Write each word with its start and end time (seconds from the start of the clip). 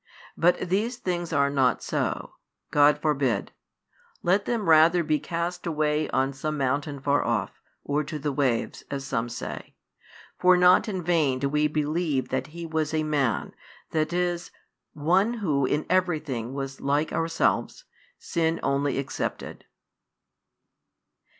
But 0.35 0.57
these 0.61 0.97
things 0.97 1.31
are 1.31 1.51
not 1.51 1.83
so: 1.83 2.33
God 2.71 2.99
forbid. 2.99 3.51
Let 4.23 4.45
them 4.45 4.67
rather 4.67 5.03
be 5.03 5.19
"cast 5.19 5.67
away 5.67 6.09
on 6.09 6.33
some 6.33 6.57
mountain 6.57 6.99
far 6.99 7.23
off, 7.23 7.51
or 7.83 8.03
to 8.05 8.17
the 8.17 8.31
waves," 8.31 8.79
2 8.89 8.95
as 8.95 9.05
some 9.05 9.29
say. 9.29 9.75
For 10.39 10.57
not 10.57 10.89
in 10.89 11.03
vain 11.03 11.37
do 11.37 11.47
we 11.47 11.67
believe 11.67 12.29
that 12.29 12.47
He 12.47 12.65
was 12.65 12.95
a 12.95 13.03
Man, 13.03 13.53
that 13.91 14.11
is, 14.11 14.49
one 14.93 15.35
Who 15.35 15.67
in 15.67 15.85
everything 15.87 16.55
was 16.55 16.81
like 16.81 17.13
ourselves, 17.13 17.83
sin 18.17 18.59
only 18.63 18.97
excepted. 18.97 19.65